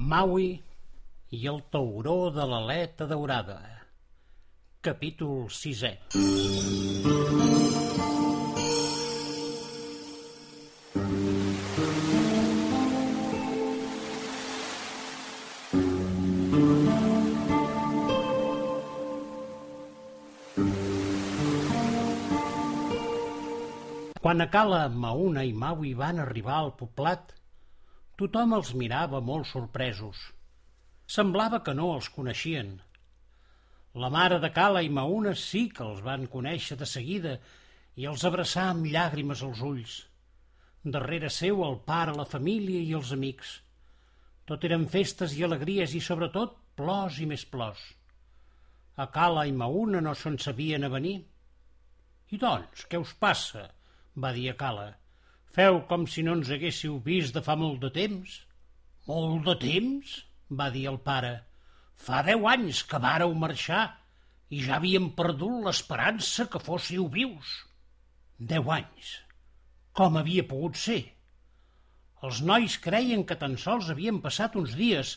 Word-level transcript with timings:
Maui 0.00 0.46
i 1.36 1.40
el 1.50 1.58
tauró 1.68 2.30
de 2.32 2.44
l'aleta 2.48 3.04
daurada. 3.04 3.58
Capítol 4.80 5.50
sisè. 5.52 5.90
Quan 24.20 24.40
a 24.40 24.48
Cala, 24.48 24.86
Mauna 24.88 25.44
i 25.44 25.52
Maui 25.52 25.92
van 25.92 26.24
arribar 26.24 26.56
al 26.62 26.72
poblat, 26.80 27.36
tothom 28.20 28.52
els 28.58 28.74
mirava 28.76 29.22
molt 29.24 29.48
sorpresos. 29.48 30.20
Semblava 31.08 31.62
que 31.64 31.72
no 31.76 31.94
els 31.94 32.10
coneixien. 32.12 32.74
La 34.02 34.10
mare 34.14 34.38
de 34.42 34.50
Cala 34.54 34.82
i 34.86 34.90
Mauna 34.92 35.32
sí 35.34 35.64
que 35.74 35.82
els 35.86 36.02
van 36.04 36.28
conèixer 36.34 36.76
de 36.78 36.86
seguida 36.86 37.38
i 37.96 38.06
els 38.10 38.26
abraçà 38.28 38.68
amb 38.74 38.86
llàgrimes 38.92 39.42
als 39.46 39.64
ulls. 39.70 39.96
Darrere 40.84 41.32
seu 41.32 41.64
el 41.66 41.80
pare, 41.88 42.14
la 42.16 42.28
família 42.28 42.84
i 42.84 42.94
els 43.00 43.10
amics. 43.16 43.56
Tot 44.46 44.68
eren 44.68 44.86
festes 44.92 45.34
i 45.38 45.44
alegries 45.48 45.96
i, 45.96 46.04
sobretot, 46.04 46.54
plors 46.76 47.18
i 47.24 47.26
més 47.32 47.44
plors. 47.48 47.82
A 49.00 49.08
Cala 49.16 49.46
i 49.48 49.52
Mauna 49.64 50.04
no 50.04 50.14
se'n 50.14 50.38
sabien 50.38 50.84
a 50.84 50.92
venir. 50.92 51.18
I 52.30 52.38
doncs, 52.38 52.84
què 52.86 53.00
us 53.00 53.16
passa? 53.16 53.70
va 54.14 54.32
dir 54.36 54.50
a 54.52 54.58
Cala. 54.60 54.90
Feu 55.56 55.80
com 55.90 56.06
si 56.06 56.22
no 56.22 56.36
ens 56.38 56.50
haguéssiu 56.54 56.98
vist 57.06 57.34
de 57.34 57.42
fa 57.42 57.56
molt 57.58 57.80
de 57.82 57.90
temps. 57.94 58.40
Molt 59.10 59.46
de 59.48 59.56
temps? 59.64 60.18
va 60.58 60.68
dir 60.74 60.84
el 60.90 60.98
pare. 61.06 61.32
Fa 61.94 62.20
deu 62.26 62.46
anys 62.50 62.82
que 62.90 62.98
vàreu 63.02 63.34
marxar 63.38 63.82
i 64.50 64.62
ja 64.66 64.76
havíem 64.78 65.10
perdut 65.18 65.64
l'esperança 65.66 66.46
que 66.52 66.62
fóssiu 66.62 67.06
vius. 67.16 67.50
Deu 68.52 68.70
anys. 68.74 69.10
Com 69.94 70.18
havia 70.18 70.46
pogut 70.46 70.78
ser? 70.78 71.02
Els 72.26 72.40
nois 72.46 72.76
creien 72.86 73.22
que 73.26 73.38
tan 73.42 73.56
sols 73.58 73.90
havien 73.92 74.18
passat 74.24 74.56
uns 74.60 74.74
dies, 74.78 75.16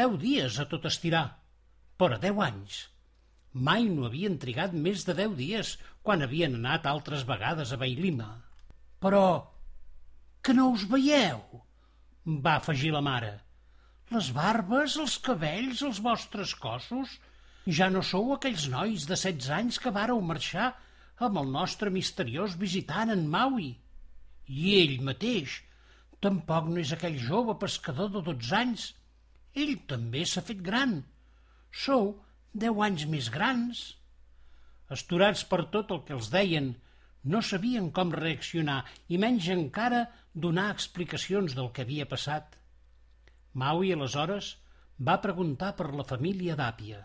deu 0.00 0.16
dies 0.20 0.58
a 0.60 0.66
tot 0.70 0.88
estirar. 0.90 1.26
Però 2.00 2.18
deu 2.20 2.40
anys. 2.44 2.86
Mai 3.52 3.88
no 3.90 4.06
havien 4.06 4.38
trigat 4.38 4.76
més 4.86 5.04
de 5.08 5.16
deu 5.18 5.34
dies 5.38 5.76
quan 6.06 6.22
havien 6.22 6.54
anat 6.60 6.86
altres 6.86 7.24
vegades 7.28 7.72
a 7.72 7.80
Bailima. 7.80 8.28
Però 9.02 9.24
que 10.42 10.54
no 10.56 10.70
us 10.74 10.86
veieu, 10.88 11.40
va 12.44 12.56
afegir 12.58 12.92
la 12.94 13.02
mare. 13.04 13.32
Les 14.14 14.30
barbes, 14.34 14.96
els 15.02 15.16
cabells, 15.22 15.82
els 15.86 16.00
vostres 16.02 16.54
cossos, 16.58 17.18
ja 17.78 17.90
no 17.92 18.02
sou 18.02 18.32
aquells 18.34 18.66
nois 18.72 19.04
de 19.06 19.18
setze 19.20 19.52
anys 19.54 19.78
que 19.82 19.92
vàreu 19.94 20.22
marxar 20.24 20.72
amb 21.26 21.38
el 21.42 21.50
nostre 21.52 21.92
misteriós 21.94 22.56
visitant 22.62 23.12
en 23.14 23.26
Maui. 23.34 23.70
I 24.48 24.74
ell 24.80 24.96
mateix, 25.06 25.60
tampoc 26.24 26.72
no 26.72 26.80
és 26.82 26.92
aquell 26.96 27.20
jove 27.20 27.58
pescador 27.60 28.10
de 28.16 28.24
dotze 28.30 28.56
anys. 28.56 28.88
Ell 29.54 29.76
també 29.92 30.24
s'ha 30.24 30.42
fet 30.46 30.64
gran. 30.64 31.00
Sou 31.84 32.14
deu 32.64 32.82
anys 32.82 33.06
més 33.14 33.28
grans. 33.30 33.84
Esturats 34.90 35.44
per 35.46 35.66
tot 35.74 35.92
el 35.94 36.02
que 36.06 36.16
els 36.16 36.32
deien, 36.32 36.72
no 37.24 37.42
sabien 37.42 37.90
com 37.96 38.12
reaccionar 38.16 38.80
i 39.08 39.18
menys 39.20 39.48
encara 39.52 40.06
donar 40.46 40.70
explicacions 40.72 41.54
del 41.58 41.70
que 41.76 41.84
havia 41.84 42.08
passat. 42.08 42.56
Maui, 43.52 43.92
aleshores, 43.92 44.54
va 45.08 45.20
preguntar 45.24 45.74
per 45.76 45.90
la 45.92 46.06
família 46.06 46.56
d'Àpia. 46.56 47.00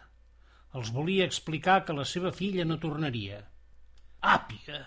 Els 0.75 0.91
volia 0.95 1.27
explicar 1.29 1.81
que 1.87 1.95
la 1.97 2.05
seva 2.07 2.31
filla 2.35 2.65
no 2.67 2.77
tornaria. 2.85 3.41
Àpia? 4.35 4.81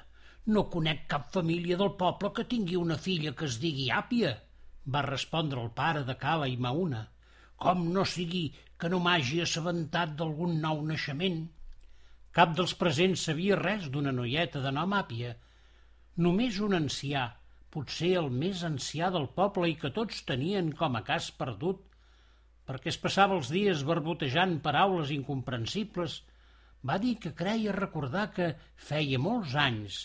No 0.54 0.64
conec 0.72 1.06
cap 1.12 1.28
família 1.32 1.76
del 1.80 1.94
poble 2.00 2.32
que 2.36 2.48
tingui 2.52 2.76
una 2.80 2.96
filla 2.96 3.34
que 3.36 3.48
es 3.48 3.58
digui 3.60 3.88
Àpia, 4.00 4.34
va 4.94 5.04
respondre 5.06 5.60
el 5.60 5.70
pare 5.80 6.04
de 6.08 6.16
Cala 6.24 6.48
i 6.48 6.56
Mauna. 6.56 7.04
Com 7.64 7.88
no 7.92 8.04
sigui 8.08 8.44
que 8.80 8.88
no 8.92 9.00
m'hagi 9.04 9.42
assabentat 9.44 10.14
d'algun 10.16 10.60
nou 10.62 10.84
naixement. 10.90 11.40
Cap 12.38 12.52
dels 12.54 12.70
presents 12.78 13.24
sabia 13.26 13.56
res 13.58 13.88
d'una 13.90 14.12
noieta 14.14 14.60
de 14.62 14.70
nom 14.70 14.92
Àpia. 14.94 15.32
Només 16.22 16.58
un 16.62 16.76
ancià, 16.76 17.22
potser 17.74 18.12
el 18.20 18.28
més 18.30 18.60
ancià 18.68 19.08
del 19.10 19.24
poble 19.38 19.70
i 19.72 19.72
que 19.80 19.90
tots 19.96 20.20
tenien 20.28 20.68
com 20.80 20.94
a 20.94 21.00
cas 21.08 21.32
perdut, 21.40 21.80
perquè 22.68 22.92
es 22.92 22.98
passava 23.02 23.34
els 23.34 23.50
dies 23.50 23.82
barbotejant 23.88 24.52
paraules 24.66 25.10
incomprensibles, 25.16 26.14
va 26.86 27.00
dir 27.02 27.16
que 27.24 27.32
creia 27.40 27.74
recordar 27.74 28.28
que 28.36 28.46
feia 28.90 29.18
molts 29.18 29.56
anys 29.58 29.96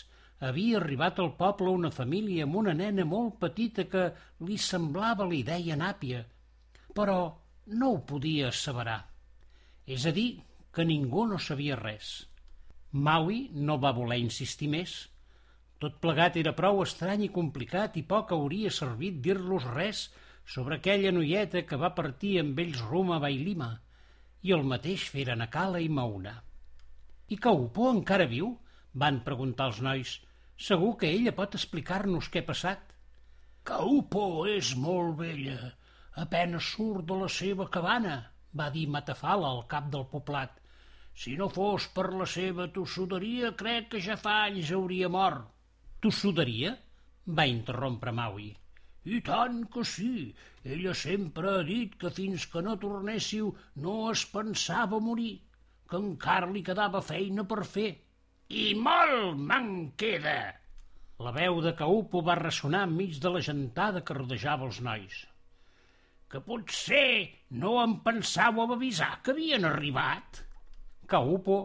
havia 0.48 0.80
arribat 0.80 1.20
al 1.22 1.30
poble 1.38 1.70
una 1.70 1.92
família 1.94 2.48
amb 2.48 2.58
una 2.64 2.74
nena 2.80 3.04
molt 3.12 3.38
petita 3.44 3.84
que 3.92 4.08
li 4.48 4.58
semblava 4.58 5.28
la 5.30 5.38
idea 5.38 5.78
nàpia, 5.78 6.24
però 6.98 7.20
no 7.78 7.92
ho 7.92 8.02
podia 8.10 8.50
asseverar. 8.50 8.98
És 9.86 10.08
a 10.10 10.14
dir, 10.18 10.42
que 10.74 10.86
ningú 10.88 11.24
no 11.30 11.38
sabia 11.38 11.78
res. 11.80 12.12
Maui 12.92 13.48
no 13.68 13.78
va 13.82 13.94
voler 13.96 14.20
insistir 14.22 14.68
més. 14.72 14.94
Tot 15.82 15.96
plegat 16.02 16.36
era 16.40 16.54
prou 16.58 16.82
estrany 16.82 17.24
i 17.26 17.32
complicat 17.38 17.96
i 18.00 18.04
poc 18.10 18.34
hauria 18.36 18.70
servit 18.74 19.20
dir-los 19.24 19.66
res 19.74 20.08
sobre 20.54 20.78
aquella 20.78 21.12
noieta 21.12 21.64
que 21.68 21.78
va 21.80 21.94
partir 21.98 22.36
amb 22.40 22.58
ells 22.64 22.82
rum 22.90 23.12
a 23.14 23.18
Bailima, 23.22 23.70
i 24.44 24.52
el 24.56 24.64
mateix 24.70 25.06
feren 25.12 25.40
a 25.40 25.48
Cala 25.52 25.80
i 25.80 25.88
Mauna. 25.88 26.34
I 27.32 27.36
Caupo 27.46 27.88
encara 27.90 28.28
viu? 28.30 28.50
van 29.02 29.22
preguntar 29.26 29.70
els 29.70 29.80
nois. 29.82 30.10
Segur 30.66 30.92
que 31.00 31.10
ella 31.10 31.32
pot 31.38 31.56
explicar-nos 31.58 32.28
què 32.30 32.44
ha 32.44 32.48
passat. 32.50 32.92
Caupo 33.66 34.44
és 34.50 34.74
molt 34.76 35.16
vella. 35.22 35.72
Apenes 36.24 36.68
surt 36.74 37.08
de 37.08 37.16
la 37.22 37.30
seva 37.36 37.66
cabana, 37.76 38.18
va 38.54 38.68
dir 38.70 38.84
Matafala 38.86 39.48
al 39.50 39.64
cap 39.72 39.88
del 39.90 40.04
poblat. 40.12 40.60
Si 41.14 41.36
no 41.38 41.46
fos 41.56 41.86
per 41.94 42.08
la 42.12 42.26
seva 42.26 42.66
tossuderia, 42.74 43.52
crec 43.60 43.92
que 43.92 44.02
ja 44.06 44.16
fa 44.20 44.40
anys 44.48 44.72
hauria 44.74 45.10
mort. 45.16 45.46
Tossuderia? 46.02 46.74
va 47.38 47.46
interrompre 47.48 48.12
Maui. 48.12 48.50
I 49.04 49.20
tant 49.24 49.62
que 49.72 49.84
sí. 49.84 50.32
Ella 50.64 50.94
sempre 50.96 51.50
ha 51.50 51.62
dit 51.68 51.94
que 52.00 52.10
fins 52.18 52.46
que 52.52 52.62
no 52.64 52.74
tornéssiu 52.80 53.52
no 53.84 53.94
es 54.10 54.24
pensava 54.32 55.00
morir, 55.06 55.34
que 55.88 56.00
encara 56.00 56.50
li 56.50 56.64
quedava 56.66 57.02
feina 57.04 57.44
per 57.48 57.62
fer. 57.76 57.90
I 58.48 58.72
molt 58.80 59.40
me'n 59.50 59.70
queda! 60.00 60.38
La 61.24 61.32
veu 61.36 61.60
de 61.64 61.72
Caupo 61.78 62.24
va 62.26 62.36
ressonar 62.40 62.82
enmig 62.88 63.20
de 63.22 63.30
la 63.36 63.44
gentada 63.48 64.02
que 64.04 64.16
rodejava 64.18 64.66
els 64.68 64.80
nois. 64.84 65.20
Que 66.28 66.40
potser 66.42 67.06
no 67.62 67.76
em 67.82 68.00
pensàveu 68.08 68.74
avisar 68.74 69.12
que 69.22 69.32
havien 69.36 69.68
arribat? 69.68 70.42
Caupo 71.10 71.56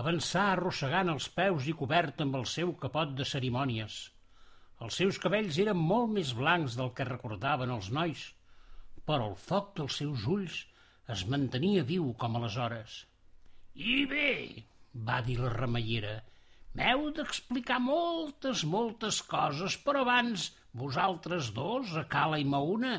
avançà 0.00 0.48
arrossegant 0.52 1.12
els 1.12 1.28
peus 1.38 1.68
i 1.70 1.74
cobert 1.80 2.20
amb 2.24 2.36
el 2.40 2.46
seu 2.50 2.74
capot 2.84 3.14
de 3.18 3.26
cerimònies. 3.30 3.98
Els 4.84 5.00
seus 5.00 5.18
cabells 5.22 5.58
eren 5.62 5.80
molt 5.90 6.10
més 6.16 6.32
blancs 6.36 6.76
del 6.80 6.90
que 6.98 7.06
recordaven 7.08 7.72
els 7.76 7.90
nois, 7.98 8.24
però 9.08 9.30
el 9.30 9.36
foc 9.48 9.74
dels 9.78 9.98
seus 10.02 10.26
ulls 10.36 10.60
es 11.14 11.24
mantenia 11.34 11.84
viu 11.90 12.10
com 12.20 12.36
aleshores. 12.38 13.02
I 13.74 14.04
bé, 14.10 14.30
va 15.08 15.20
dir 15.26 15.36
la 15.40 15.52
remeiera, 15.54 16.14
m'heu 16.78 17.08
d'explicar 17.16 17.80
moltes, 17.82 18.64
moltes 18.74 19.20
coses, 19.30 19.76
però 19.86 20.02
abans 20.04 20.50
vosaltres 20.84 21.52
dos, 21.56 21.94
a 22.02 22.04
Cala 22.16 22.40
i 22.42 22.46
Mauna, 22.56 22.96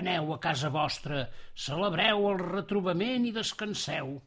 aneu 0.00 0.32
a 0.34 0.38
casa 0.44 0.70
vostra, 0.72 1.26
celebreu 1.66 2.26
el 2.30 2.42
retrobament 2.44 3.28
i 3.28 3.34
descanseu. 3.36 4.18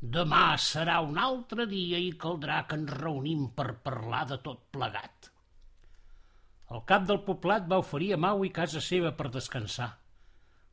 Demà 0.00 0.56
serà 0.60 0.98
un 1.00 1.18
altre 1.18 1.66
dia 1.70 1.98
i 1.98 2.10
caldrà 2.24 2.62
que 2.68 2.76
ens 2.80 2.90
reunim 2.98 3.46
per 3.58 3.80
parlar 3.86 4.24
de 4.32 4.38
tot 4.48 4.66
plegat. 4.76 5.30
El 6.74 6.82
cap 6.90 7.04
del 7.08 7.20
poblat 7.28 7.68
va 7.70 7.78
oferir 7.82 8.12
a 8.14 8.18
Maui 8.24 8.50
casa 8.58 8.80
seva 8.84 9.12
per 9.16 9.30
descansar. 9.32 9.90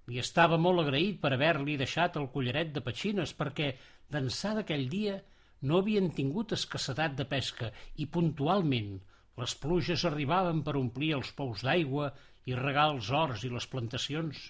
Li 0.07 0.19
estava 0.19 0.57
molt 0.57 0.81
agraït 0.83 1.21
per 1.21 1.31
haver-li 1.33 1.77
deixat 1.79 2.17
el 2.21 2.27
collaret 2.33 2.73
de 2.75 2.81
petxines 2.87 3.33
perquè, 3.41 3.69
d'ençà 4.11 4.55
d'aquell 4.57 4.87
dia, 4.89 5.19
no 5.61 5.77
havien 5.77 6.09
tingut 6.17 6.55
escassedat 6.57 7.15
de 7.19 7.25
pesca 7.33 7.69
i, 7.95 8.07
puntualment, 8.07 8.97
les 9.37 9.53
pluges 9.63 10.03
arribaven 10.09 10.63
per 10.65 10.75
omplir 10.79 11.13
els 11.17 11.31
pous 11.37 11.63
d'aigua 11.67 12.11
i 12.49 12.57
regar 12.57 12.89
els 12.95 13.11
horts 13.13 13.45
i 13.47 13.51
les 13.53 13.67
plantacions. 13.73 14.41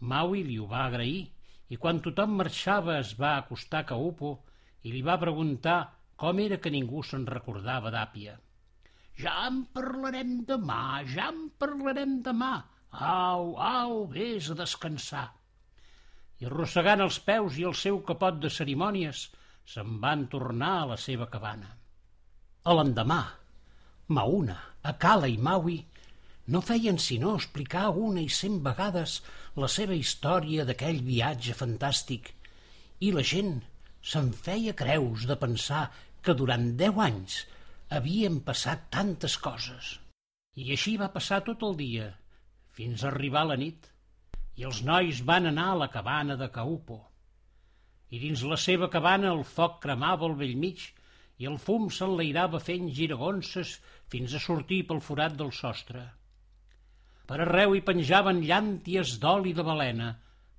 Maui 0.00 0.44
li 0.46 0.58
ho 0.60 0.68
va 0.70 0.84
agrair 0.86 1.30
i 1.70 1.78
quan 1.78 2.02
tothom 2.04 2.36
marxava 2.40 2.98
es 2.98 3.14
va 3.18 3.36
acostar 3.38 3.84
a 3.84 3.88
Caupo 3.92 4.30
i 4.82 4.92
li 4.92 5.02
va 5.06 5.18
preguntar 5.22 5.78
com 6.20 6.40
era 6.44 6.58
que 6.62 6.72
ningú 6.74 7.02
se'n 7.06 7.26
recordava 7.30 7.92
d'Àpia. 7.94 8.34
Ja 9.20 9.34
en 9.46 9.62
parlarem 9.76 10.40
demà, 10.48 11.02
ja 11.14 11.28
en 11.32 11.46
parlarem 11.62 12.18
demà. 12.26 12.52
Au, 12.90 13.54
au, 13.56 14.06
vés 14.10 14.50
a 14.50 14.56
descansar. 14.58 15.28
i 16.40 16.46
arrossegant 16.48 17.02
els 17.04 17.18
peus 17.20 17.58
i 17.60 17.66
el 17.68 17.74
seu 17.76 17.98
capot 18.08 18.38
de 18.40 18.48
cerimònies, 18.48 19.26
se'n 19.68 19.98
van 20.00 20.22
tornar 20.32 20.70
a 20.78 20.86
la 20.92 20.96
seva 20.96 21.26
cabana. 21.34 21.68
A 22.64 22.76
l'endemà, 22.78 23.20
Mauna, 24.08 24.56
Akala 24.92 25.28
i 25.28 25.36
Maui 25.36 25.76
no 26.54 26.60
feien 26.66 26.98
sinó 26.98 27.36
explicar 27.38 27.88
una 28.06 28.22
i 28.26 28.28
cent 28.36 28.58
vegades 28.66 29.20
la 29.64 29.68
seva 29.70 29.96
història 29.98 30.66
d'aquell 30.68 31.02
viatge 31.06 31.54
fantàstic 31.58 32.32
i 33.06 33.12
la 33.16 33.24
gent 33.32 33.52
se'n 34.12 34.32
feia 34.46 34.74
creus 34.80 35.26
de 35.30 35.36
pensar 35.44 35.84
que 36.24 36.34
durant 36.40 36.66
deu 36.80 37.00
anys 37.04 37.44
havien 37.98 38.40
passat 38.48 38.88
tantes 38.96 39.36
coses. 39.46 39.94
I 40.56 40.72
així 40.74 40.96
va 41.00 41.12
passar 41.14 41.40
tot 41.46 41.62
el 41.68 41.76
dia, 41.78 42.10
fins 42.76 43.04
a 43.04 43.10
arribar 43.12 43.46
la 43.48 43.58
nit 43.60 43.88
i 44.60 44.66
els 44.68 44.82
nois 44.84 45.22
van 45.30 45.48
anar 45.48 45.70
a 45.72 45.80
la 45.82 45.90
cabana 45.94 46.36
de 46.36 46.50
Caupo. 46.52 46.98
I 48.10 48.18
dins 48.18 48.42
la 48.52 48.58
seva 48.60 48.90
cabana 48.92 49.30
el 49.32 49.44
foc 49.56 49.78
cremava 49.84 50.26
al 50.26 50.36
vell 50.40 50.56
mig 50.58 50.82
i 51.40 51.48
el 51.48 51.58
fum 51.66 51.88
s'enlairava 51.96 52.60
fent 52.60 52.90
giragonses 52.96 53.78
fins 54.12 54.34
a 54.34 54.42
sortir 54.46 54.82
pel 54.88 55.00
forat 55.06 55.38
del 55.38 55.54
sostre. 55.56 56.02
Per 57.30 57.36
arreu 57.38 57.76
hi 57.76 57.80
penjaven 57.86 58.40
llànties 58.42 59.10
d'oli 59.22 59.52
de 59.54 59.62
balena. 59.62 60.06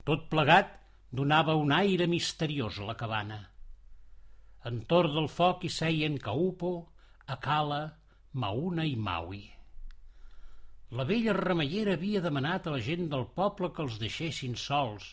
Tot 0.07 0.29
plegat 0.31 0.69
donava 1.19 1.57
un 1.59 1.73
aire 1.75 2.05
misteriós 2.07 2.77
a 2.79 2.85
la 2.87 2.93
cabana. 3.01 3.39
Entorn 4.69 5.17
del 5.17 5.27
foc 5.33 5.65
hi 5.67 5.71
seien 5.77 6.15
Caupo, 6.27 6.69
Acala, 7.35 7.81
Mauna 8.43 8.85
i 8.87 8.93
Maui. 8.95 9.41
La 10.95 11.03
vella 11.09 11.35
remeiera 11.35 11.97
havia 11.99 12.21
demanat 12.23 12.67
a 12.71 12.77
la 12.77 12.79
gent 12.87 13.11
del 13.11 13.27
poble 13.41 13.73
que 13.75 13.83
els 13.83 13.99
deixessin 13.99 14.55
sols, 14.63 15.09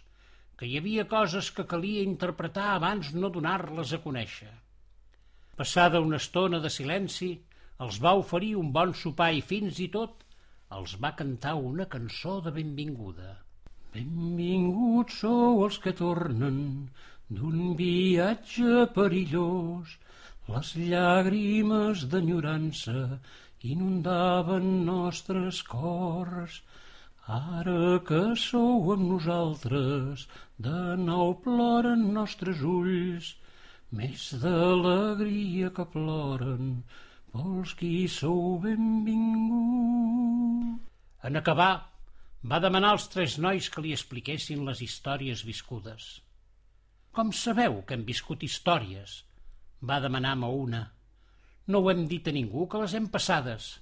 que 0.54 0.70
hi 0.70 0.78
havia 0.78 1.08
coses 1.10 1.50
que 1.58 1.66
calia 1.74 2.06
interpretar 2.06 2.68
abans 2.76 3.10
no 3.18 3.32
donar-les 3.34 3.96
a 3.98 4.02
conèixer. 4.06 4.52
Passada 5.58 6.06
una 6.06 6.22
estona 6.22 6.62
de 6.62 6.70
silenci, 6.70 7.34
els 7.82 7.98
va 8.06 8.14
oferir 8.22 8.54
un 8.62 8.70
bon 8.78 8.94
sopar 9.02 9.32
i 9.34 9.42
fins 9.42 9.82
i 9.82 9.90
tot 9.98 10.27
els 10.76 10.94
va 11.02 11.10
cantar 11.18 11.54
una 11.68 11.84
cançó 11.92 12.32
de 12.46 12.50
benvinguda. 12.56 13.30
Benvinguts 13.94 15.20
sou 15.22 15.62
els 15.66 15.78
que 15.84 15.94
tornen 16.00 16.58
d'un 17.38 17.72
viatge 17.78 18.82
perillós, 18.98 19.94
les 20.52 20.72
llàgrimes 20.80 22.04
d'enyorança 22.12 22.98
inundaven 23.72 24.68
nostres 24.90 25.62
cors. 25.72 26.60
Ara 27.38 27.98
que 28.10 28.22
sou 28.44 28.92
amb 28.94 29.08
nosaltres, 29.14 30.28
de 30.68 30.78
nou 31.08 31.34
ploren 31.44 32.06
nostres 32.20 32.62
ulls, 32.76 33.34
més 33.98 34.30
d'alegria 34.44 35.72
que 35.76 35.84
ploren 35.96 36.72
vols 37.32 37.74
qui 37.78 38.08
sou 38.08 38.58
benvingut. 38.62 40.08
En 41.24 41.36
acabar, 41.36 41.90
va 42.42 42.60
demanar 42.62 42.90
als 42.94 43.08
tres 43.12 43.38
nois 43.42 43.68
que 43.68 43.82
li 43.84 43.92
expliquessin 43.92 44.64
les 44.66 44.80
històries 44.84 45.44
viscudes. 45.44 46.22
Com 47.12 47.32
sabeu 47.32 47.82
que 47.82 47.94
hem 47.96 48.04
viscut 48.06 48.42
històries? 48.46 49.24
va 49.80 50.00
demanar 50.00 50.34
una. 50.42 50.92
No 51.66 51.78
ho 51.78 51.90
hem 51.90 52.06
dit 52.08 52.28
a 52.28 52.32
ningú, 52.32 52.66
que 52.66 52.78
les 52.82 52.94
hem 52.94 53.06
passades. 53.06 53.80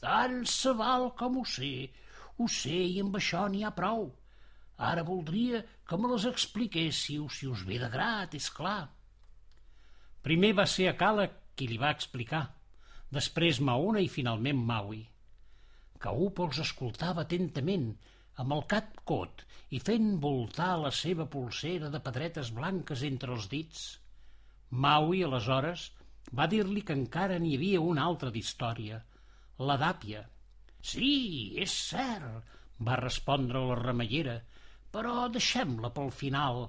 Tant 0.00 0.44
se 0.44 0.72
val 0.76 1.10
com 1.16 1.38
ho 1.40 1.44
sé. 1.44 1.90
Ho 2.38 2.48
sé 2.48 2.76
i 2.88 3.00
amb 3.00 3.16
això 3.16 3.46
n'hi 3.48 3.64
ha 3.64 3.70
prou. 3.70 4.10
Ara 4.76 5.02
voldria 5.04 5.62
que 5.86 5.96
me 5.96 6.08
les 6.08 6.24
expliquéssiu, 6.24 7.28
si 7.28 7.46
us 7.46 7.64
ve 7.68 7.78
de 7.78 7.88
grat, 7.92 8.34
és 8.34 8.48
clar. 8.50 8.88
Primer 10.24 10.52
va 10.56 10.66
ser 10.66 10.88
a 10.88 10.96
Cala 10.96 11.28
qui 11.54 11.68
li 11.68 11.76
va 11.80 11.92
explicar, 11.92 12.46
després 13.16 13.60
Mauna 13.68 14.02
i 14.04 14.08
finalment 14.08 14.60
Maui. 14.70 15.00
Caupo 16.00 16.46
els 16.48 16.60
escoltava 16.64 17.24
atentament, 17.26 17.88
amb 18.42 18.54
el 18.56 18.62
cap 18.72 19.00
cot 19.10 19.42
i 19.76 19.80
fent 19.86 20.12
voltar 20.22 20.70
la 20.82 20.92
seva 20.98 21.26
polsera 21.34 21.90
de 21.94 22.00
pedretes 22.06 22.52
blanques 22.58 23.02
entre 23.08 23.34
els 23.36 23.48
dits. 23.52 23.82
Maui, 24.84 25.24
aleshores, 25.26 25.90
va 26.38 26.46
dir-li 26.54 26.84
que 26.86 26.96
encara 26.96 27.38
n'hi 27.42 27.56
havia 27.58 27.82
una 27.92 28.06
altra 28.06 28.30
d'història, 28.34 29.00
la 29.70 29.76
d'Àpia. 29.82 30.22
Sí, 30.92 31.12
és 31.66 31.74
cert, 31.90 32.56
va 32.88 32.98
respondre 33.00 33.60
la 33.70 33.78
remeiera, 33.82 34.38
però 34.94 35.28
deixem-la 35.34 35.90
pel 35.96 36.12
final. 36.22 36.68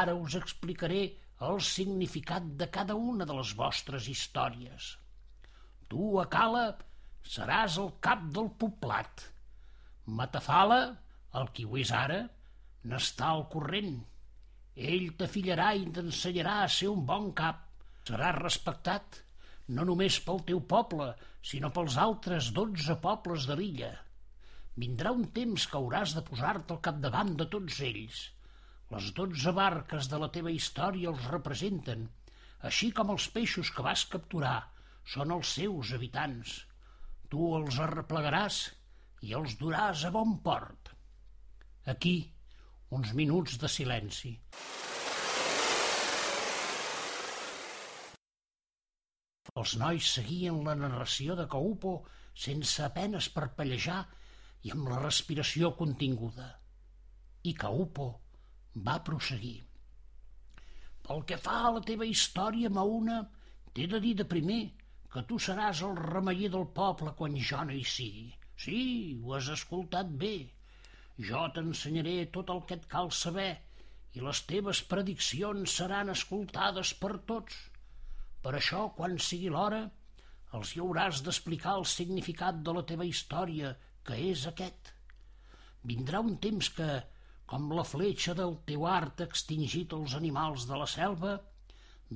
Ara 0.00 0.14
us 0.14 0.36
explicaré 0.40 1.04
el 1.48 1.62
significat 1.64 2.50
de 2.60 2.68
cada 2.78 2.98
una 3.12 3.24
de 3.30 3.36
les 3.38 3.54
vostres 3.62 4.10
històries. 4.12 4.90
Tu, 5.90 6.10
Acala, 6.22 6.66
seràs 7.36 7.78
el 7.82 7.90
cap 8.08 8.28
del 8.36 8.52
poblat. 8.62 9.26
Matafala, 10.20 10.82
el 11.40 11.50
qui 11.54 11.66
ho 11.66 11.80
és 11.80 11.90
ara, 11.94 12.20
n'està 12.90 13.32
al 13.34 13.48
corrent. 13.54 13.96
Ell 14.90 15.10
t'afillarà 15.18 15.72
i 15.76 15.90
t'ensenyarà 15.96 16.60
a 16.62 16.70
ser 16.78 16.88
un 16.92 17.02
bon 17.08 17.32
cap 17.36 17.66
Seràs 18.10 18.36
respectat 18.36 19.16
no 19.78 19.84
només 19.88 20.16
pel 20.26 20.40
teu 20.46 20.60
poble, 20.70 21.04
sinó 21.50 21.68
pels 21.74 21.98
altres 22.04 22.48
dotze 22.56 22.96
pobles 23.04 23.44
de 23.50 23.56
l'illa. 23.60 23.90
Vindrà 24.82 25.12
un 25.18 25.28
temps 25.36 25.66
que 25.70 25.78
hauràs 25.78 26.14
de 26.16 26.22
posar-te 26.30 26.74
al 26.74 26.80
capdavant 26.86 27.30
de 27.42 27.46
tots 27.52 27.78
ells. 27.88 28.22
Les 28.94 29.12
dotze 29.18 29.52
barques 29.60 30.08
de 30.10 30.18
la 30.22 30.30
teva 30.36 30.50
història 30.56 31.12
els 31.12 31.28
representen, 31.34 32.08
així 32.70 32.90
com 32.96 33.14
els 33.14 33.28
peixos 33.36 33.70
que 33.76 33.86
vas 33.86 34.02
capturar 34.14 34.56
són 35.06 35.32
els 35.36 35.54
seus 35.58 35.92
habitants. 35.96 36.56
Tu 37.30 37.48
els 37.56 37.78
arreplegaràs 37.78 38.60
i 39.26 39.34
els 39.38 39.56
duràs 39.60 40.04
a 40.04 40.10
bon 40.14 40.38
port. 40.44 40.92
Aquí, 41.94 42.16
uns 42.90 43.12
minuts 43.14 43.58
de 43.62 43.68
silenci. 43.70 44.32
Els 49.60 49.74
nois 49.80 50.08
seguien 50.16 50.60
la 50.66 50.76
narració 50.78 51.36
de 51.38 51.46
Caupo 51.50 51.94
sense 52.44 52.82
apenes 52.86 53.28
parpellejar 53.34 54.00
i 54.66 54.72
amb 54.74 54.90
la 54.92 55.00
respiració 55.02 55.72
continguda. 55.78 56.46
I 57.50 57.54
Caupo 57.58 58.06
va 58.86 59.00
proseguir. 59.04 59.58
Pel 61.06 61.24
que 61.26 61.38
fa 61.46 61.56
a 61.66 61.72
la 61.76 61.82
teva 61.86 62.06
història, 62.06 62.70
Mauna, 62.70 63.22
t'he 63.74 63.88
de 63.90 64.00
dir 64.04 64.14
de 64.20 64.26
primer 64.34 64.62
que 65.14 65.22
tu 65.30 65.38
seràs 65.42 65.82
el 65.86 65.96
remeier 65.98 66.50
del 66.54 66.68
poble 66.76 67.14
quan 67.18 67.36
jo 67.50 67.64
no 67.66 67.74
hi 67.76 67.84
sigui. 67.94 68.28
Sí, 68.64 68.80
ho 69.22 69.34
has 69.36 69.48
escoltat 69.54 70.12
bé. 70.22 70.34
Jo 71.30 71.46
t'ensenyaré 71.54 72.14
tot 72.36 72.52
el 72.54 72.62
que 72.68 72.76
et 72.78 72.86
cal 72.94 73.10
saber 73.22 73.50
i 74.16 74.22
les 74.26 74.42
teves 74.50 74.82
prediccions 74.92 75.74
seran 75.80 76.12
escoltades 76.14 76.92
per 77.02 77.12
tots. 77.32 77.56
Per 78.44 78.54
això, 78.56 78.86
quan 78.96 79.18
sigui 79.26 79.50
l'hora, 79.54 79.82
els 80.58 80.74
hi 80.74 80.82
hauràs 80.82 81.22
d'explicar 81.26 81.76
el 81.80 81.86
significat 81.94 82.62
de 82.66 82.74
la 82.78 82.86
teva 82.92 83.06
història, 83.06 83.74
que 84.06 84.16
és 84.30 84.46
aquest. 84.50 84.94
Vindrà 85.90 86.22
un 86.26 86.36
temps 86.46 86.70
que, 86.78 86.88
com 87.50 87.70
la 87.76 87.86
fletxa 87.92 88.34
del 88.38 88.56
teu 88.70 88.86
art 88.94 89.20
ha 89.20 89.28
extingit 89.30 89.94
els 89.98 90.16
animals 90.18 90.66
de 90.70 90.80
la 90.80 90.88
selva, 90.94 91.36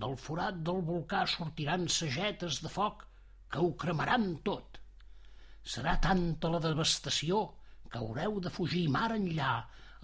del 0.03 0.17
forat 0.19 0.57
del 0.69 0.81
volcà 0.89 1.23
sortiran 1.31 1.87
sagetes 1.97 2.61
de 2.65 2.71
foc 2.77 3.05
que 3.51 3.63
ho 3.63 3.71
cremaran 3.85 4.27
tot. 4.49 4.81
Serà 5.75 5.95
tanta 6.07 6.51
la 6.51 6.61
devastació 6.65 7.45
que 7.91 8.01
haureu 8.01 8.41
de 8.43 8.51
fugir 8.51 8.89
mar 8.91 9.11
enllà 9.15 9.53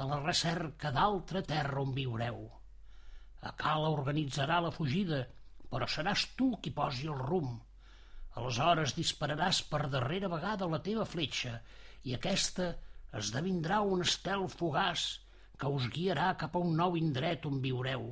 a 0.01 0.07
la 0.13 0.21
recerca 0.23 0.93
d'altra 0.95 1.43
terra 1.43 1.83
on 1.83 1.91
viureu. 1.97 2.39
A 3.49 3.51
Cala 3.59 3.91
organitzarà 3.97 4.61
la 4.63 4.71
fugida 4.77 5.25
però 5.71 5.87
seràs 5.87 6.27
tu 6.39 6.53
qui 6.63 6.73
posi 6.77 7.11
el 7.11 7.19
rum. 7.31 7.51
Aleshores 8.39 8.95
dispararàs 8.97 9.63
per 9.71 9.89
darrera 9.93 10.31
vegada 10.33 10.69
la 10.71 10.81
teva 10.87 11.07
fletxa 11.07 11.59
i 12.07 12.15
aquesta 12.17 12.71
esdevindrà 13.21 13.81
un 13.95 14.03
estel 14.07 14.47
fugaç 14.55 15.07
que 15.61 15.71
us 15.77 15.87
guiarà 15.95 16.33
cap 16.41 16.57
a 16.57 16.63
un 16.65 16.77
nou 16.79 16.97
indret 16.99 17.47
on 17.51 17.59
viureu. 17.65 18.11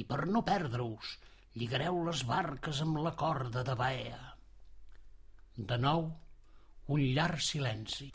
I 0.00 0.04
per 0.08 0.24
no 0.26 0.40
perdre-us, 0.46 1.16
lligareu 1.60 1.98
les 2.06 2.22
barques 2.28 2.80
amb 2.84 3.00
la 3.04 3.12
corda 3.22 3.64
de 3.66 3.74
Baea. 3.76 4.20
De 5.56 5.76
nou, 5.80 6.06
un 6.94 7.02
llarg 7.16 7.42
silenci. 7.44 8.08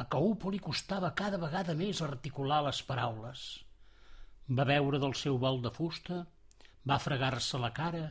A 0.00 0.04
Caupo 0.12 0.50
li 0.52 0.60
costava 0.64 1.12
cada 1.16 1.40
vegada 1.40 1.76
més 1.76 2.00
articular 2.04 2.60
les 2.66 2.82
paraules. 2.88 3.46
Va 4.48 4.66
veure 4.68 5.00
del 5.00 5.16
seu 5.22 5.38
vol 5.40 5.60
de 5.64 5.72
fusta, 5.72 6.22
va 6.88 7.00
fregar-se 7.00 7.60
la 7.60 7.72
cara 7.76 8.06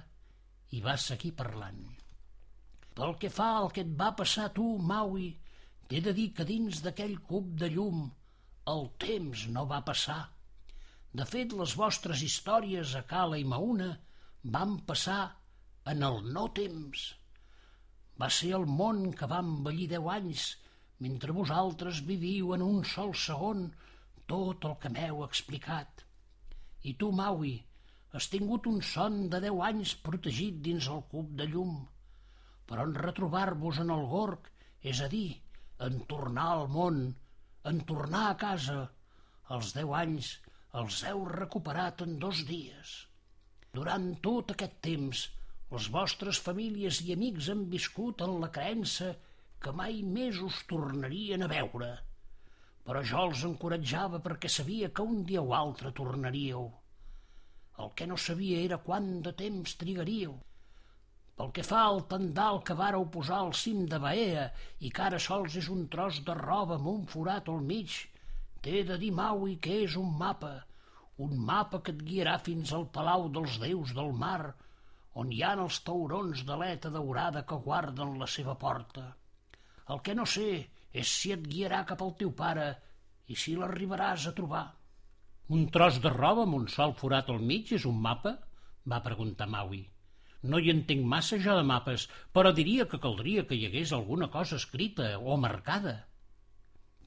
i 0.78 0.82
va 0.86 0.98
seguir 0.98 1.34
parlant. 1.38 1.82
Pel 2.98 3.16
que 3.22 3.30
fa 3.34 3.52
al 3.58 3.70
que 3.74 3.86
et 3.86 3.94
va 4.02 4.12
passar 4.18 4.50
tu, 4.54 4.66
Maui, 4.92 5.30
T'he 5.90 6.04
de 6.06 6.12
dir 6.14 6.28
que 6.38 6.46
dins 6.46 6.84
d'aquell 6.86 7.16
cub 7.30 7.46
de 7.58 7.68
llum 7.74 8.02
el 8.72 8.86
temps 9.04 9.46
no 9.56 9.66
va 9.70 9.82
passar. 9.90 10.22
De 11.20 11.26
fet, 11.26 11.54
les 11.62 11.76
vostres 11.80 12.24
històries 12.26 12.96
a 13.00 13.04
Cala 13.12 13.40
i 13.42 13.46
Mauna 13.54 13.90
van 14.56 14.76
passar 14.90 15.22
en 15.94 16.04
el 16.10 16.20
no 16.36 16.46
temps. 16.60 17.06
Va 18.22 18.30
ser 18.40 18.52
el 18.58 18.68
món 18.80 19.08
que 19.20 19.30
va 19.32 19.40
envellir 19.46 19.88
deu 19.94 20.10
anys, 20.14 20.50
mentre 21.06 21.36
vosaltres 21.36 22.04
viviu 22.10 22.54
en 22.56 22.66
un 22.66 22.84
sol 22.94 23.16
segon 23.24 23.70
tot 24.34 24.68
el 24.70 24.76
que 24.84 24.92
m'heu 24.94 25.24
explicat. 25.26 26.04
I 26.90 26.94
tu, 27.00 27.10
Maui, 27.22 27.56
has 28.14 28.28
tingut 28.34 28.68
un 28.70 28.82
son 28.86 29.22
de 29.34 29.40
deu 29.46 29.64
anys 29.66 29.96
protegit 30.06 30.62
dins 30.68 30.90
el 30.94 31.02
cub 31.14 31.32
de 31.40 31.48
llum, 31.50 31.74
però 32.70 32.86
en 32.86 32.94
retrobar-vos 33.06 33.82
en 33.84 33.94
el 33.96 34.06
gorg, 34.14 34.52
és 34.92 35.02
a 35.02 35.10
dir, 35.12 35.40
en 35.88 36.00
tornar 36.12 36.48
al 36.54 36.68
món, 36.76 37.02
en 37.68 37.82
tornar 37.90 38.28
a 38.30 38.38
casa, 38.40 38.80
els 39.56 39.74
deu 39.76 39.96
anys 39.98 40.38
els 40.78 41.00
heu 41.10 41.24
recuperat 41.26 42.02
en 42.06 42.18
dos 42.22 42.44
dies. 42.46 42.90
Durant 43.74 44.12
tot 44.26 44.52
aquest 44.54 44.76
temps, 44.86 45.22
les 45.72 45.88
vostres 45.94 46.42
famílies 46.48 47.00
i 47.06 47.16
amics 47.16 47.50
han 47.54 47.64
viscut 47.72 48.22
en 48.26 48.36
la 48.44 48.52
creença 48.54 49.16
que 49.64 49.74
mai 49.80 50.04
més 50.18 50.38
us 50.46 50.60
tornarien 50.70 51.46
a 51.46 51.50
veure. 51.50 51.90
Però 52.86 53.02
jo 53.12 53.24
els 53.30 53.42
encoratjava 53.50 54.22
perquè 54.26 54.50
sabia 54.50 54.92
que 54.94 55.06
un 55.06 55.26
dia 55.32 55.42
o 55.42 55.56
altre 55.58 55.92
tornaríeu. 56.02 56.70
El 57.82 57.92
que 57.98 58.08
no 58.12 58.18
sabia 58.18 58.62
era 58.68 58.82
quant 58.86 59.10
de 59.26 59.34
temps 59.42 59.76
trigaríeu. 59.82 60.38
Pel 61.40 61.52
que 61.56 61.64
fa 61.64 61.82
al 61.88 62.02
tendal 62.12 62.58
que 62.68 62.76
vàreu 62.76 63.06
posar 63.12 63.38
al 63.42 63.54
cim 63.56 63.86
de 63.92 63.98
Baea 64.04 64.42
i 64.84 64.90
que 64.96 65.04
ara 65.06 65.20
sols 65.26 65.54
és 65.62 65.70
un 65.72 65.86
tros 65.92 66.18
de 66.28 66.34
roba 66.36 66.76
amb 66.76 66.90
un 66.92 67.04
forat 67.08 67.48
al 67.52 67.62
mig, 67.68 67.94
t'he 68.60 68.82
de 68.90 68.98
dir, 69.00 69.12
Maui, 69.16 69.54
que 69.64 69.78
és 69.86 69.94
un 70.02 70.10
mapa, 70.20 70.50
un 71.26 71.38
mapa 71.50 71.80
que 71.86 71.94
et 71.96 72.02
guiarà 72.10 72.34
fins 72.44 72.74
al 72.76 72.84
palau 72.98 73.30
dels 73.38 73.56
déus 73.62 73.94
del 73.96 74.12
mar, 74.24 74.52
on 75.22 75.32
hi 75.32 75.40
ha 75.44 75.54
els 75.64 75.78
taurons 75.88 76.42
d'aleta 76.50 76.92
daurada 76.92 77.46
que 77.48 77.60
guarden 77.68 78.18
la 78.20 78.28
seva 78.34 78.58
porta. 78.60 79.06
El 79.96 80.04
que 80.04 80.16
no 80.20 80.26
sé 80.28 80.50
és 80.92 81.14
si 81.22 81.32
et 81.36 81.46
guiarà 81.54 81.86
cap 81.88 82.04
al 82.04 82.12
teu 82.20 82.34
pare 82.42 82.68
i 83.32 83.38
si 83.46 83.56
l'arribaràs 83.56 84.28
a 84.28 84.34
trobar. 84.36 84.66
Un 85.56 85.64
tros 85.72 86.02
de 86.04 86.12
roba 86.18 86.44
amb 86.44 86.60
un 86.60 86.68
sol 86.76 86.98
forat 87.00 87.32
al 87.32 87.40
mig 87.54 87.72
és 87.80 87.88
un 87.88 88.04
mapa? 88.10 88.36
va 88.92 89.00
preguntar 89.08 89.48
Maui. 89.48 89.86
No 90.42 90.60
hi 90.60 90.70
entenc 90.72 91.04
massa 91.14 91.38
jo 91.44 91.56
de 91.58 91.64
mapes, 91.68 92.06
però 92.36 92.54
diria 92.56 92.86
que 92.92 93.00
caldria 93.06 93.44
que 93.48 93.58
hi 93.58 93.66
hagués 93.68 93.92
alguna 93.96 94.30
cosa 94.36 94.56
escrita 94.56 95.18
o 95.20 95.36
marcada. 95.38 95.96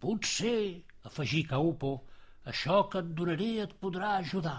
Potser, 0.02 0.82
afegí 1.08 1.40
Caupo, 1.48 1.94
això 2.52 2.82
que 2.92 3.00
et 3.00 3.14
donaré 3.16 3.52
et 3.64 3.72
podrà 3.80 4.16
ajudar. 4.18 4.58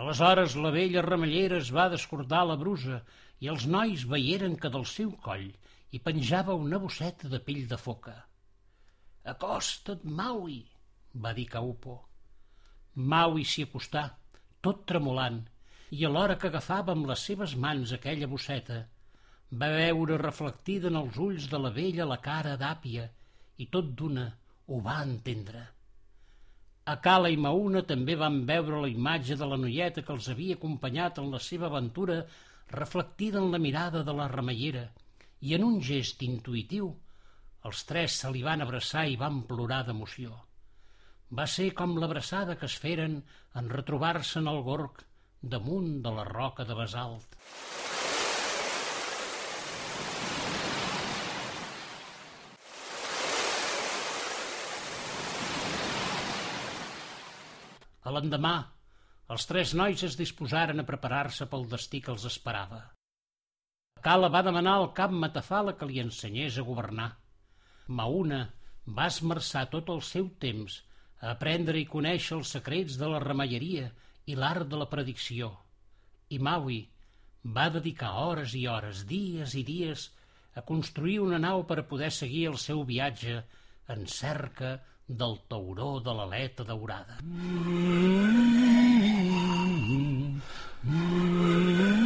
Aleshores 0.00 0.56
la 0.56 0.70
vella 0.72 1.04
remellera 1.04 1.58
es 1.60 1.68
va 1.76 1.90
descordar 1.92 2.46
la 2.48 2.56
brusa 2.56 3.02
i 3.44 3.50
els 3.52 3.66
nois 3.68 4.06
veieren 4.08 4.56
que 4.56 4.70
del 4.72 4.86
seu 4.88 5.12
coll 5.26 5.50
hi 5.92 6.00
penjava 6.00 6.56
una 6.56 6.80
bosseta 6.80 7.28
de 7.28 7.42
pell 7.44 7.66
de 7.68 7.76
foca. 7.76 8.14
Acosta't, 9.34 10.06
Maui, 10.20 10.62
va 11.26 11.34
dir 11.36 11.44
Caupo. 11.52 11.98
Maui 13.12 13.44
s'hi 13.44 13.66
acostà, 13.68 14.06
tot 14.64 14.86
tremolant, 14.88 15.42
i 15.92 16.06
alhora 16.08 16.38
que 16.40 16.48
agafava 16.48 16.94
amb 16.96 17.08
les 17.10 17.22
seves 17.28 17.54
mans 17.64 17.92
aquella 17.92 18.28
bosseta, 18.30 18.78
va 19.60 19.68
veure 19.74 20.16
reflectida 20.20 20.88
en 20.88 20.96
els 21.02 21.18
ulls 21.26 21.48
de 21.52 21.60
la 21.60 21.70
vella 21.76 22.08
la 22.08 22.20
cara 22.26 22.56
d'àpia 22.60 23.04
i 23.60 23.66
tot 23.74 23.90
d'una 23.98 24.24
ho 24.68 24.78
va 24.86 25.02
entendre. 25.04 25.66
A 26.92 26.96
Cala 27.04 27.28
i 27.30 27.36
Mauna 27.36 27.82
també 27.90 28.16
van 28.22 28.40
veure 28.48 28.80
la 28.82 28.90
imatge 28.90 29.36
de 29.38 29.46
la 29.50 29.60
noieta 29.64 30.02
que 30.06 30.14
els 30.16 30.30
havia 30.32 30.56
acompanyat 30.58 31.20
en 31.22 31.28
la 31.34 31.42
seva 31.50 31.68
aventura 31.68 32.22
reflectida 32.72 33.38
en 33.38 33.52
la 33.52 33.60
mirada 33.66 34.02
de 34.08 34.16
la 34.16 34.30
remeiera 34.32 34.88
i 35.42 35.54
en 35.54 35.68
un 35.68 35.78
gest 35.92 36.24
intuïtiu 36.26 36.88
els 37.68 37.84
tres 37.86 38.16
se 38.22 38.32
li 38.32 38.42
van 38.42 38.64
abraçar 38.64 39.04
i 39.10 39.20
van 39.20 39.42
plorar 39.46 39.82
d'emoció 39.86 40.40
va 41.38 41.46
ser 41.46 41.70
com 41.78 41.94
l'abraçada 42.00 42.56
que 42.60 42.68
es 42.70 42.76
feren 42.80 43.20
en 43.60 43.70
retrobar-se 43.76 44.40
en 44.40 44.50
el 44.52 44.62
gorg 44.66 45.04
damunt 45.42 46.02
de 46.02 46.10
la 46.14 46.24
roca 46.24 46.64
de 46.64 46.74
basalt. 46.78 47.36
A 58.02 58.10
l'endemà, 58.14 58.54
els 59.34 59.46
tres 59.46 59.72
nois 59.78 60.02
es 60.06 60.16
disposaren 60.18 60.82
a 60.82 60.86
preparar-se 60.86 61.46
pel 61.50 61.68
destí 61.70 62.00
que 62.02 62.12
els 62.14 62.26
esperava. 62.28 62.80
Cala 64.02 64.30
va 64.34 64.42
demanar 64.46 64.76
al 64.78 64.88
cap 64.94 65.12
Matafala 65.14 65.76
que 65.78 65.86
li 65.86 66.00
ensenyés 66.02 66.58
a 66.58 66.66
governar. 66.66 67.12
Mauna 67.86 68.40
va 68.86 69.06
esmerçar 69.10 69.68
tot 69.74 69.90
el 69.94 70.02
seu 70.06 70.28
temps 70.42 70.80
a 71.20 71.34
aprendre 71.34 71.78
i 71.78 71.86
conèixer 71.86 72.36
els 72.38 72.50
secrets 72.56 72.98
de 72.98 73.10
la 73.10 73.22
remeieria 73.22 73.92
i 74.26 74.36
l'art 74.38 74.68
de 74.70 74.78
la 74.80 74.88
predicció. 74.90 75.50
I 76.30 76.38
Maui 76.38 76.80
va 77.56 77.68
dedicar 77.74 78.12
hores 78.22 78.54
i 78.58 78.66
hores, 78.70 79.04
dies 79.08 79.54
i 79.58 79.64
dies, 79.66 80.10
a 80.54 80.62
construir 80.68 81.18
una 81.24 81.40
nau 81.42 81.64
per 81.66 81.78
a 81.82 81.88
poder 81.88 82.10
seguir 82.12 82.46
el 82.52 82.58
seu 82.60 82.84
viatge 82.88 83.42
en 83.94 84.06
cerca 84.06 84.76
del 85.08 85.38
tauró 85.48 85.98
de 86.00 86.14
l'aleta 86.18 86.64
daurada. 86.64 87.18
Mm 87.22 87.52
-hmm. 87.64 88.12
Mm 90.82 90.90
-hmm. 90.90 92.01